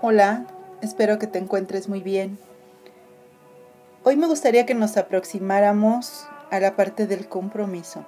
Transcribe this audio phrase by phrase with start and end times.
[0.00, 0.46] Hola,
[0.80, 2.38] espero que te encuentres muy bien.
[4.04, 8.06] Hoy me gustaría que nos aproximáramos a la parte del compromiso.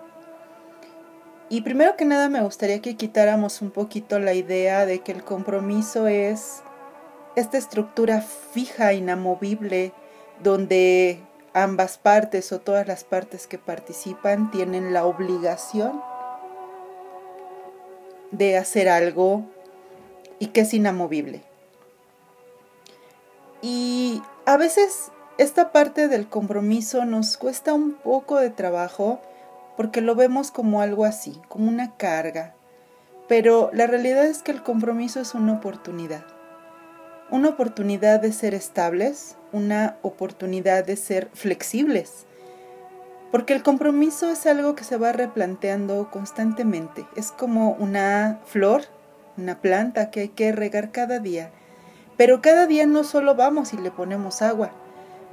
[1.49, 5.25] Y primero que nada me gustaría que quitáramos un poquito la idea de que el
[5.25, 6.63] compromiso es
[7.35, 9.93] esta estructura fija, inamovible,
[10.45, 11.19] donde
[11.55, 16.01] ambas partes o todas las partes que participan tienen la obligación
[18.31, 19.43] de hacer algo
[20.39, 21.50] y que es inamovible.
[23.63, 29.21] Y a veces esta parte del compromiso nos cuesta un poco de trabajo
[29.77, 32.55] porque lo vemos como algo así, como una carga.
[33.29, 36.25] Pero la realidad es que el compromiso es una oportunidad.
[37.31, 42.27] Una oportunidad de ser estables, una oportunidad de ser flexibles.
[43.31, 47.07] Porque el compromiso es algo que se va replanteando constantemente.
[47.15, 48.83] Es como una flor,
[49.37, 51.53] una planta que hay que regar cada día
[52.21, 54.73] pero cada día no solo vamos y le ponemos agua.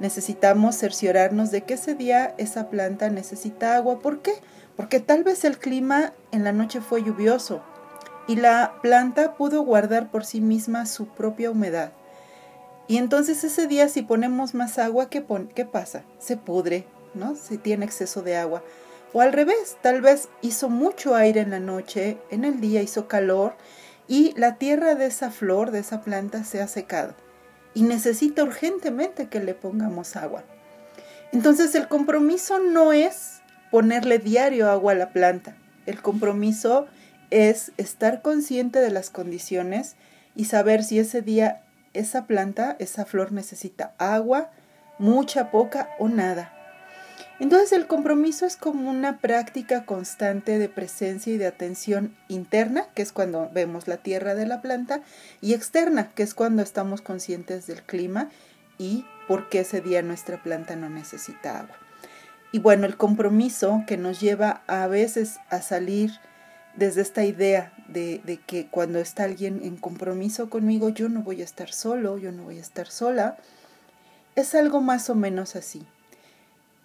[0.00, 3.98] Necesitamos cerciorarnos de que ese día esa planta necesita agua.
[3.98, 4.32] ¿Por qué?
[4.74, 7.62] Porque tal vez el clima en la noche fue lluvioso
[8.26, 11.92] y la planta pudo guardar por sí misma su propia humedad.
[12.86, 15.22] Y entonces ese día si ponemos más agua, ¿qué,
[15.54, 16.04] ¿qué pasa?
[16.18, 17.36] Se pudre, ¿no?
[17.36, 18.62] Si tiene exceso de agua.
[19.12, 23.08] O al revés, tal vez hizo mucho aire en la noche, en el día hizo
[23.08, 23.56] calor
[24.08, 27.14] y la tierra de esa flor, de esa planta, se ha secado
[27.74, 30.42] y necesita urgentemente que le pongamos agua.
[31.32, 35.56] Entonces el compromiso no es ponerle diario agua a la planta.
[35.86, 36.86] El compromiso
[37.30, 39.96] es estar consciente de las condiciones
[40.34, 41.62] y saber si ese día
[41.92, 44.50] esa planta, esa flor necesita agua,
[44.98, 46.52] mucha, poca o nada.
[47.40, 53.02] Entonces el compromiso es como una práctica constante de presencia y de atención interna, que
[53.02, 55.02] es cuando vemos la tierra de la planta,
[55.40, 58.28] y externa, que es cuando estamos conscientes del clima
[58.76, 61.76] y por qué ese día nuestra planta no necesita agua.
[62.50, 66.12] Y bueno, el compromiso que nos lleva a veces a salir
[66.74, 71.42] desde esta idea de, de, que cuando está alguien en compromiso conmigo, yo no voy
[71.42, 73.36] a estar solo, yo no voy a estar sola,
[74.34, 75.86] es algo más o menos así.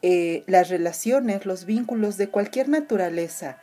[0.05, 3.57] Eh, las relaciones, los vínculos de cualquier naturaleza,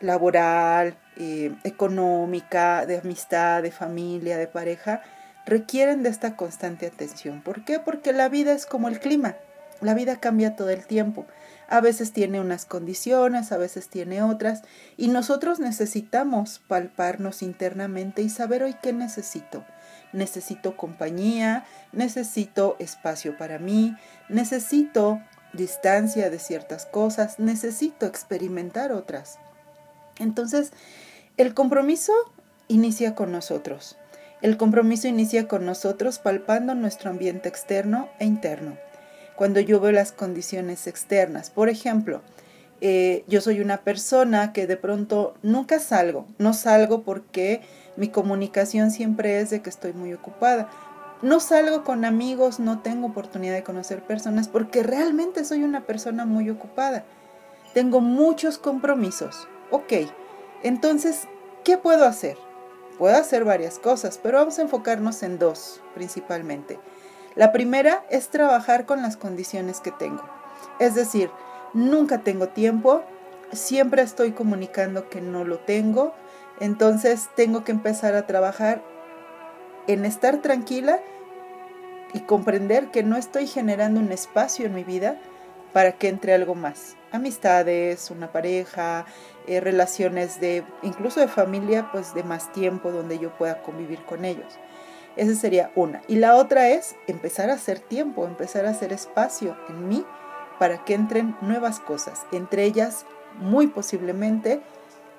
[0.00, 5.00] laboral, eh, económica, de amistad, de familia, de pareja,
[5.46, 7.40] requieren de esta constante atención.
[7.40, 7.80] ¿Por qué?
[7.80, 9.36] Porque la vida es como el clima.
[9.80, 11.24] La vida cambia todo el tiempo.
[11.66, 14.64] A veces tiene unas condiciones, a veces tiene otras,
[14.98, 19.64] y nosotros necesitamos palparnos internamente y saber hoy qué necesito.
[20.12, 23.96] Necesito compañía, necesito espacio para mí,
[24.28, 25.22] necesito
[25.56, 29.38] distancia de ciertas cosas, necesito experimentar otras.
[30.18, 30.72] Entonces,
[31.36, 32.12] el compromiso
[32.68, 33.96] inicia con nosotros.
[34.42, 38.76] El compromiso inicia con nosotros palpando nuestro ambiente externo e interno.
[39.34, 42.22] Cuando yo veo las condiciones externas, por ejemplo,
[42.80, 47.62] eh, yo soy una persona que de pronto nunca salgo, no salgo porque
[47.96, 50.68] mi comunicación siempre es de que estoy muy ocupada
[51.22, 56.26] no salgo con amigos, no tengo oportunidad de conocer personas porque realmente soy una persona
[56.26, 57.04] muy ocupada.
[57.74, 59.48] Tengo muchos compromisos.
[59.70, 59.92] Ok,
[60.62, 61.22] entonces,
[61.64, 62.36] ¿qué puedo hacer?
[62.98, 66.78] Puedo hacer varias cosas, pero vamos a enfocarnos en dos principalmente.
[67.34, 70.22] La primera es trabajar con las condiciones que tengo.
[70.78, 71.30] Es decir,
[71.74, 73.02] nunca tengo tiempo,
[73.52, 76.14] siempre estoy comunicando que no lo tengo,
[76.60, 78.82] entonces tengo que empezar a trabajar
[79.86, 81.00] en estar tranquila
[82.12, 85.18] y comprender que no estoy generando un espacio en mi vida
[85.72, 86.96] para que entre algo más.
[87.12, 89.04] Amistades, una pareja,
[89.46, 94.24] eh, relaciones de incluso de familia, pues de más tiempo donde yo pueda convivir con
[94.24, 94.58] ellos.
[95.16, 96.02] Esa sería una.
[96.08, 100.04] Y la otra es empezar a hacer tiempo, empezar a hacer espacio en mí
[100.58, 103.04] para que entren nuevas cosas, entre ellas
[103.38, 104.62] muy posiblemente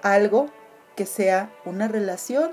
[0.01, 0.47] algo
[0.95, 2.51] que sea una relación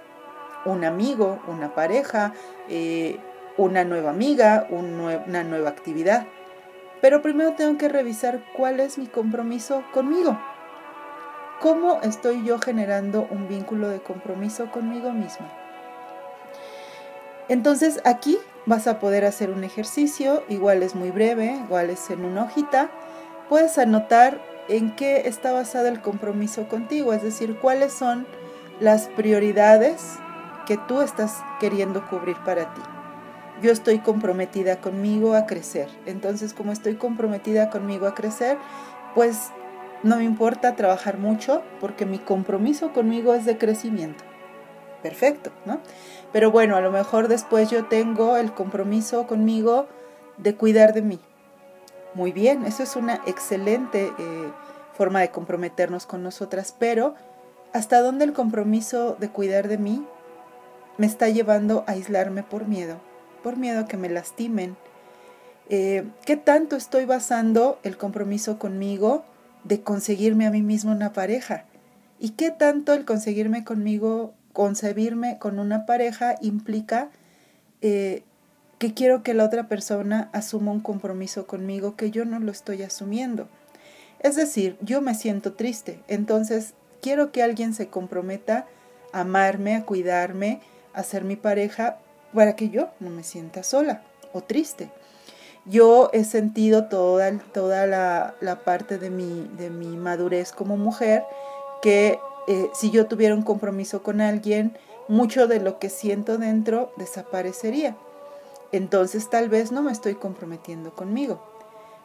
[0.64, 2.32] un amigo, una pareja,
[2.68, 3.18] eh,
[3.56, 6.26] una nueva amiga, una nueva actividad.
[7.00, 10.38] Pero primero tengo que revisar cuál es mi compromiso conmigo.
[11.60, 15.46] ¿Cómo estoy yo generando un vínculo de compromiso conmigo mismo?
[17.48, 22.24] Entonces aquí vas a poder hacer un ejercicio, igual es muy breve, igual es en
[22.24, 22.90] una hojita.
[23.48, 28.26] Puedes anotar en qué está basado el compromiso contigo, es decir, cuáles son
[28.80, 30.18] las prioridades
[30.64, 32.80] que tú estás queriendo cubrir para ti.
[33.62, 35.88] Yo estoy comprometida conmigo a crecer.
[36.06, 38.58] Entonces, como estoy comprometida conmigo a crecer,
[39.14, 39.50] pues
[40.02, 44.24] no me importa trabajar mucho porque mi compromiso conmigo es de crecimiento.
[45.02, 45.80] perfecto, ¿no?
[46.32, 49.86] Pero bueno, a lo mejor después yo tengo el compromiso conmigo
[50.38, 51.20] de cuidar de mí.
[52.14, 54.52] Muy bien, eso es una excelente eh,
[54.94, 57.14] forma de comprometernos con nosotras, pero
[57.74, 60.06] ¿hasta dónde el compromiso de cuidar de mí
[60.98, 63.00] me está llevando a aislarme por miedo?
[63.42, 64.76] Por miedo a que me lastimen.
[65.68, 69.24] Eh, ¿Qué tanto estoy basando el compromiso conmigo
[69.64, 71.64] de conseguirme a mí mismo una pareja?
[72.18, 77.10] ¿Y qué tanto el conseguirme conmigo, concebirme con una pareja implica
[77.80, 78.22] eh,
[78.78, 82.82] que quiero que la otra persona asuma un compromiso conmigo que yo no lo estoy
[82.82, 83.48] asumiendo?
[84.20, 88.66] Es decir, yo me siento triste, entonces quiero que alguien se comprometa
[89.12, 90.60] a amarme, a cuidarme,
[90.94, 91.98] a ser mi pareja,
[92.32, 94.02] para que yo no me sienta sola
[94.32, 94.90] o triste.
[95.66, 101.24] Yo he sentido toda, toda la, la parte de mi, de mi madurez como mujer
[101.80, 104.76] que eh, si yo tuviera un compromiso con alguien,
[105.08, 107.96] mucho de lo que siento dentro desaparecería.
[108.72, 111.42] Entonces tal vez no me estoy comprometiendo conmigo.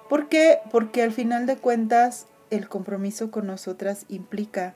[0.08, 0.60] ¿Por qué?
[0.72, 4.74] Porque al final de cuentas el compromiso con nosotras implica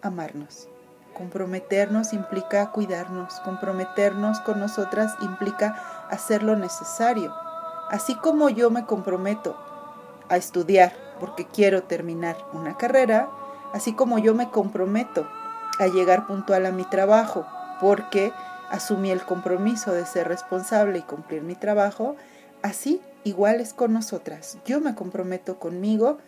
[0.00, 0.68] amarnos.
[1.14, 3.40] Comprometernos implica cuidarnos.
[3.40, 7.34] Comprometernos con nosotras implica hacer lo necesario.
[7.90, 9.56] Así como yo me comprometo
[10.28, 13.28] a estudiar porque quiero terminar una carrera,
[13.72, 15.28] así como yo me comprometo
[15.78, 17.46] a llegar puntual a mi trabajo
[17.80, 18.32] porque
[18.70, 22.16] asumí el compromiso de ser responsable y cumplir mi trabajo,
[22.62, 24.56] así igual es con nosotras.
[24.64, 26.18] Yo me comprometo conmigo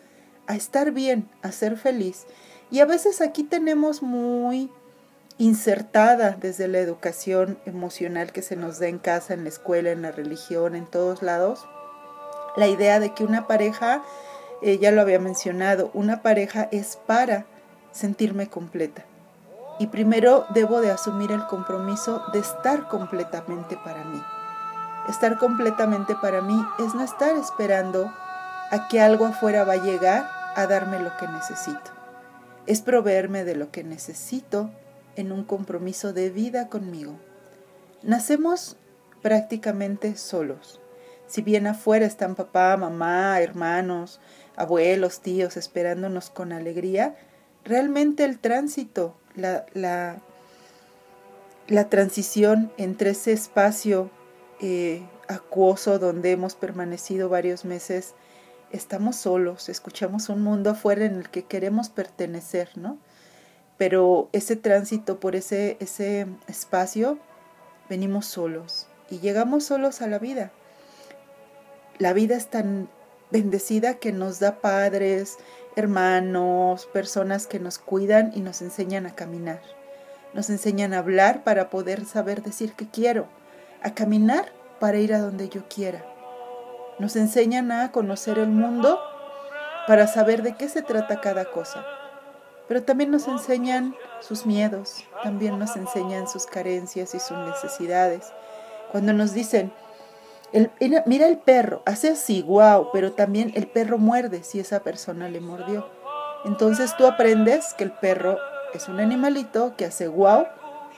[0.47, 2.25] a estar bien, a ser feliz.
[2.71, 4.71] Y a veces aquí tenemos muy
[5.37, 10.01] insertada desde la educación emocional que se nos da en casa, en la escuela, en
[10.01, 11.65] la religión, en todos lados,
[12.55, 14.01] la idea de que una pareja
[14.61, 17.45] eh, ya lo había mencionado, una pareja es para
[17.91, 19.03] sentirme completa.
[19.77, 24.21] Y primero debo de asumir el compromiso de estar completamente para mí.
[25.09, 28.11] Estar completamente para mí es no estar esperando
[28.71, 31.94] a que algo afuera va a llegar a darme lo que necesito.
[32.67, 34.71] Es proveerme de lo que necesito
[35.15, 37.17] en un compromiso de vida conmigo.
[38.03, 38.77] Nacemos
[39.21, 40.79] prácticamente solos.
[41.27, 44.19] Si bien afuera están papá, mamá, hermanos,
[44.55, 47.15] abuelos, tíos esperándonos con alegría,
[47.63, 50.21] realmente el tránsito, la, la,
[51.89, 54.11] transición entre ese espacio
[54.61, 58.13] eh, acuoso donde hemos permanecido varios meses,
[58.71, 62.97] estamos solos, escuchamos un mundo afuera en el que queremos pertenecer, ¿no?
[63.77, 67.19] Pero ese tránsito por ese, ese espacio,
[67.89, 70.51] venimos solos y llegamos solos a la vida.
[71.97, 72.89] La vida es tan
[73.31, 75.37] bendecida que nos da padres,
[75.75, 79.61] hermanos, personas que nos cuidan y nos enseñan a caminar.
[80.33, 83.27] Nos enseñan a hablar para poder saber decir que quiero,
[83.81, 86.14] a caminar para ir a donde yo quiera.
[86.99, 88.99] Nos enseñan a conocer el mundo
[89.87, 91.85] para saber de qué se trata cada cosa.
[92.67, 98.31] Pero también nos enseñan sus miedos, también nos enseñan sus carencias y sus necesidades.
[98.91, 99.71] Cuando nos dicen,
[100.79, 105.41] mira el perro, hace así, wow, pero también el perro muerde si esa persona le
[105.41, 105.87] mordió.
[106.45, 108.37] Entonces tú aprendes que el perro
[108.73, 110.45] es un animalito que hace wow,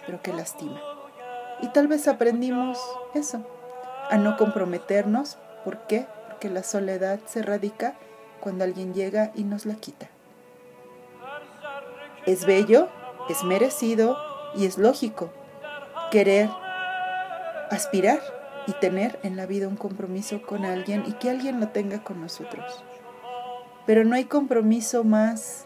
[0.05, 0.79] pero que lastima.
[1.61, 2.79] Y tal vez aprendimos
[3.13, 3.42] eso,
[4.09, 5.37] a no comprometernos.
[5.68, 6.07] ¿Por qué?
[6.30, 7.95] Porque la soledad se radica
[8.40, 10.07] cuando alguien llega y nos la quita.
[12.26, 12.88] Es bello,
[13.28, 14.18] es merecido
[14.56, 15.30] y es lógico
[16.09, 16.50] querer
[17.69, 18.21] aspirar
[18.66, 22.21] y tener en la vida un compromiso con alguien y que alguien lo tenga con
[22.21, 22.81] nosotros.
[23.86, 25.66] Pero no hay compromiso más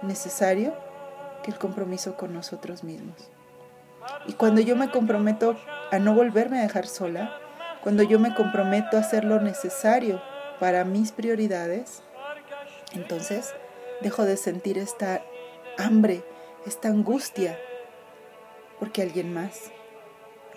[0.00, 0.72] necesario
[1.42, 3.28] que el compromiso con nosotros mismos.
[4.26, 5.54] Y cuando yo me comprometo
[5.92, 7.30] a no volverme a dejar sola,
[7.82, 10.22] cuando yo me comprometo a hacer lo necesario
[10.60, 12.02] para mis prioridades,
[12.92, 13.54] entonces
[14.00, 15.22] dejo de sentir esta
[15.76, 16.24] hambre,
[16.66, 17.58] esta angustia,
[18.78, 19.70] porque alguien más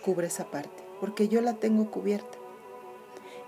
[0.03, 2.37] cubre esa parte porque yo la tengo cubierta.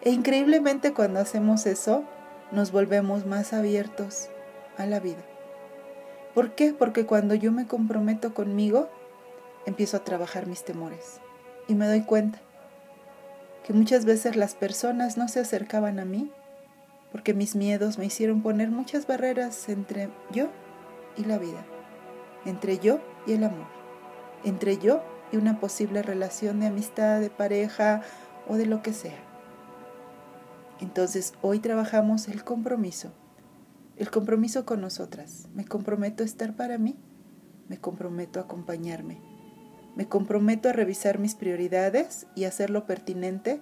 [0.01, 2.03] E increíblemente cuando hacemos eso,
[2.51, 4.29] nos volvemos más abiertos
[4.75, 5.23] a la vida.
[6.33, 6.73] ¿Por qué?
[6.73, 8.89] Porque cuando yo me comprometo conmigo,
[9.67, 11.21] empiezo a trabajar mis temores
[11.67, 12.41] y me doy cuenta
[13.63, 16.31] que muchas veces las personas no se acercaban a mí
[17.11, 20.49] porque mis miedos me hicieron poner muchas barreras entre yo
[21.15, 21.63] y la vida,
[22.45, 23.67] entre yo y el amor,
[24.43, 28.01] entre yo y una posible relación de amistad, de pareja
[28.47, 29.19] o de lo que sea.
[30.81, 33.13] Entonces hoy trabajamos el compromiso,
[33.95, 35.47] el compromiso con nosotras.
[35.53, 36.97] Me comprometo a estar para mí,
[37.69, 39.21] me comprometo a acompañarme,
[39.95, 43.61] Me comprometo a revisar mis prioridades y hacerlo pertinente,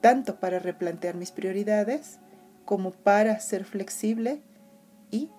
[0.00, 2.18] tanto para replantear mis prioridades
[2.64, 4.42] como para ser flexible
[5.10, 5.30] y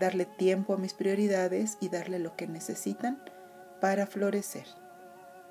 [0.00, 3.22] darle tiempo a mis prioridades y darle lo que necesitan
[3.80, 4.66] para florecer.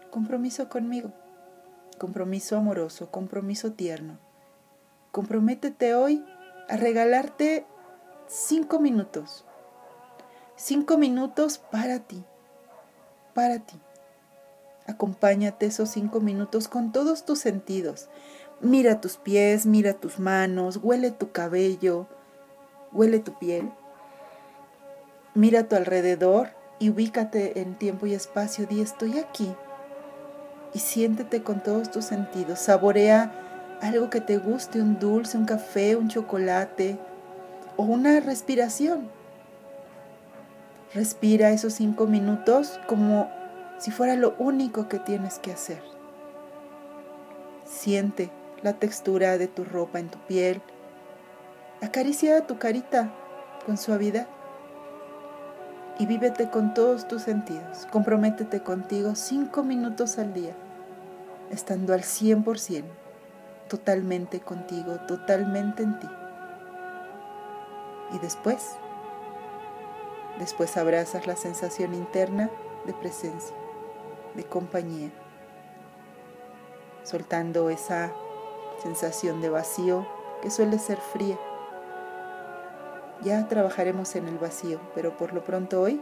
[0.09, 1.13] Compromiso conmigo,
[1.97, 4.19] compromiso amoroso, compromiso tierno.
[5.11, 6.25] Comprométete hoy
[6.67, 7.65] a regalarte
[8.27, 9.45] cinco minutos.
[10.55, 12.23] Cinco minutos para ti,
[13.33, 13.79] para ti.
[14.87, 18.09] Acompáñate esos cinco minutos con todos tus sentidos.
[18.59, 22.07] Mira tus pies, mira tus manos, huele tu cabello,
[22.91, 23.71] huele tu piel.
[25.33, 28.67] Mira tu alrededor y ubícate en tiempo y espacio.
[28.67, 29.53] Di estoy aquí.
[30.73, 32.59] Y siéntete con todos tus sentidos.
[32.59, 33.31] Saborea
[33.81, 36.99] algo que te guste, un dulce, un café, un chocolate
[37.77, 39.09] o una respiración.
[40.93, 43.31] Respira esos cinco minutos como
[43.81, 45.81] si fuera lo único que tienes que hacer.
[47.65, 48.29] Siente
[48.61, 50.61] la textura de tu ropa en tu piel.
[51.81, 53.11] Acaricia tu carita
[53.65, 54.27] con suavidad
[55.97, 57.87] y vívete con todos tus sentidos.
[57.91, 60.53] Comprométete contigo cinco minutos al día,
[61.49, 62.83] estando al 100%,
[63.67, 66.07] totalmente contigo, totalmente en ti.
[68.13, 68.75] Y después,
[70.37, 72.51] después abrazas la sensación interna
[72.85, 73.55] de presencia,
[74.35, 75.11] de compañía,
[77.03, 78.13] soltando esa
[78.81, 80.07] sensación de vacío
[80.41, 81.37] que suele ser fría
[83.23, 86.01] ya trabajaremos en el vacío, pero por lo pronto hoy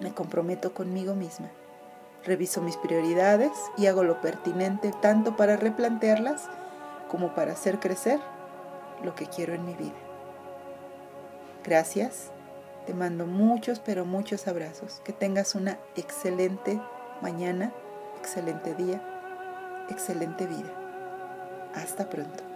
[0.00, 1.50] me comprometo conmigo misma.
[2.24, 6.48] Reviso mis prioridades y hago lo pertinente tanto para replantearlas
[7.08, 8.18] como para hacer crecer
[9.04, 9.94] lo que quiero en mi vida.
[11.64, 12.30] Gracias,
[12.86, 15.00] te mando muchos, pero muchos abrazos.
[15.04, 16.80] Que tengas una excelente
[17.22, 17.72] mañana,
[18.18, 19.00] excelente día,
[19.88, 20.70] excelente vida.
[21.74, 22.51] Hasta pronto.